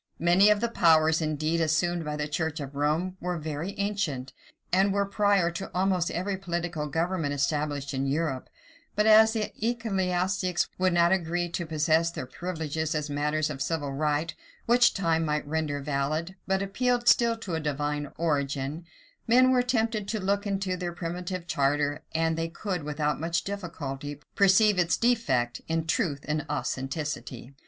Many 0.17 0.49
of 0.49 0.61
the 0.61 0.67
powers, 0.67 1.21
indeed, 1.21 1.61
assumed 1.61 2.03
by 2.03 2.15
the 2.15 2.27
church 2.27 2.59
of 2.59 2.73
Rome, 2.73 3.17
were 3.21 3.37
very 3.37 3.77
ancient, 3.77 4.33
and 4.73 4.91
were 4.91 5.05
prior 5.05 5.51
to 5.51 5.69
almost 5.75 6.09
every 6.09 6.37
political 6.37 6.87
government 6.87 7.35
established 7.35 7.93
in 7.93 8.07
Europe: 8.07 8.49
but 8.95 9.05
as 9.05 9.33
the 9.33 9.53
ecclesiastics 9.63 10.67
would 10.79 10.93
not 10.93 11.11
agree 11.11 11.49
to 11.49 11.67
possess 11.67 12.09
their 12.09 12.25
privileges 12.25 12.95
as 12.95 13.11
matters 13.11 13.51
of 13.51 13.61
civil 13.61 13.91
right, 13.93 14.33
which 14.65 14.95
time 14.95 15.23
might 15.23 15.47
render 15.47 15.79
valid, 15.79 16.35
but 16.47 16.63
appealed 16.63 17.07
still 17.07 17.37
to 17.37 17.53
a 17.53 17.59
divine 17.59 18.11
origin, 18.17 18.85
men 19.27 19.51
were 19.51 19.61
tempted 19.61 20.07
to 20.07 20.19
look 20.19 20.47
into 20.47 20.75
their 20.75 20.93
primitive 20.93 21.45
charter, 21.45 22.01
and 22.15 22.35
they 22.35 22.49
could, 22.49 22.81
without 22.81 23.19
much 23.19 23.43
difficulty, 23.43 24.19
perceive 24.33 24.79
its 24.79 24.97
defect 24.97 25.61
in 25.67 25.85
truth 25.85 26.21
and 26.27 26.43
authenticity. 26.49 27.53